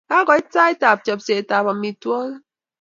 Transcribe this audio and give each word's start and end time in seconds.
Kakoit 0.09 0.45
sait 0.53 0.81
ap 0.89 0.99
chopset 1.05 1.47
ap 1.57 1.65
amitwogik. 1.71 2.43